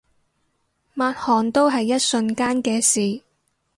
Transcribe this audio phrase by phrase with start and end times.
[0.95, 3.21] 抹汗都係一瞬間嘅事